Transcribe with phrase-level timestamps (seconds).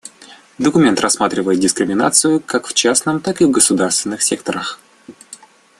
[0.57, 4.79] Документ рассматривает дискриминацию как в частном, так и государственном секторах.